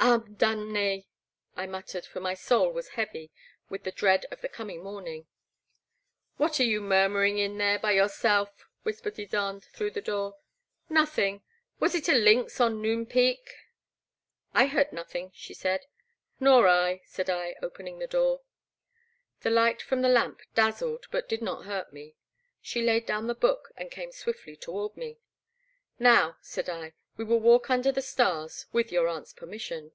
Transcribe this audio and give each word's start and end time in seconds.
Ame 0.00 0.36
damn^e! 0.36 1.06
I 1.56 1.66
muttered; 1.66 2.04
for 2.04 2.20
my 2.20 2.34
sotd 2.34 2.74
was 2.74 2.88
heavy 2.90 3.32
with 3.70 3.84
the 3.84 3.90
dread 3.90 4.26
of 4.30 4.42
the 4.42 4.50
coming 4.50 4.82
morning, 4.84 5.26
What 6.36 6.60
are 6.60 6.64
you 6.64 6.82
murmuring 6.82 7.38
in 7.38 7.56
there 7.56 7.78
by 7.78 7.92
your 7.92 8.10
self? 8.10 8.68
whispered 8.82 9.16
Ysonde, 9.16 9.64
through 9.72 9.92
the 9.92 10.02
door. 10.02 10.36
Nothing— 10.90 11.42
^was 11.80 11.94
it 11.94 12.06
a 12.10 12.12
lynx 12.12 12.60
on 12.60 12.82
Noon 12.82 13.06
Peak?" 13.06 13.50
I 14.52 14.66
heard 14.66 14.92
nothing/' 14.92 15.32
she 15.34 15.54
said. 15.54 15.86
Nor 16.38 16.68
I/* 16.68 17.00
said 17.06 17.30
I, 17.30 17.56
opening 17.62 17.98
the 17.98 18.06
door. 18.06 18.42
The 19.40 19.50
light 19.50 19.80
from 19.80 20.02
the 20.02 20.10
lamp 20.10 20.42
dazzled 20.54 21.06
but 21.10 21.30
did 21.30 21.40
not 21.40 21.64
hurt 21.64 21.94
me. 21.94 22.14
She 22.60 22.82
laid 22.82 23.06
down 23.06 23.26
the 23.26 23.34
book 23.34 23.70
and 23.76 23.90
came 23.90 24.12
swiftly 24.12 24.54
toward 24.54 24.98
me. 24.98 25.18
*' 25.62 25.98
Now, 25.98 26.36
said 26.42 26.68
I, 26.68 26.92
'* 27.14 27.16
we 27.16 27.24
will 27.24 27.38
walk 27.38 27.70
under 27.70 27.92
the 27.92 28.02
stars— 28.02 28.66
^with 28.74 28.90
your 28.90 29.06
aunt's 29.06 29.32
permission. 29.32 29.92